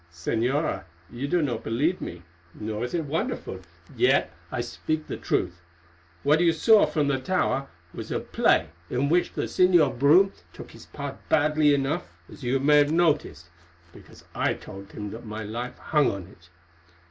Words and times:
"Señora, 0.11 0.85
you 1.11 1.27
do 1.27 1.43
not 1.43 1.63
believe 1.63 2.01
me, 2.01 2.23
nor 2.55 2.83
is 2.83 2.95
it 2.95 3.05
wonderful. 3.05 3.59
Yet 3.95 4.31
I 4.51 4.59
speak 4.61 5.05
the 5.05 5.15
truth. 5.15 5.61
What 6.23 6.39
you 6.39 6.53
saw 6.53 6.87
from 6.87 7.07
the 7.07 7.19
tower 7.19 7.67
was 7.93 8.11
a 8.11 8.19
play 8.19 8.69
in 8.89 9.09
which 9.09 9.33
the 9.33 9.43
Señor 9.43 9.99
Brome 9.99 10.33
took 10.53 10.71
his 10.71 10.87
part 10.87 11.17
badly 11.29 11.71
enough, 11.75 12.09
as 12.31 12.41
you 12.43 12.59
may 12.59 12.77
have 12.77 12.91
noticed, 12.91 13.49
because 13.93 14.23
I 14.33 14.55
told 14.55 14.93
him 14.93 15.11
that 15.11 15.23
my 15.23 15.43
life 15.43 15.77
hung 15.77 16.09
on 16.09 16.25
it. 16.25 16.49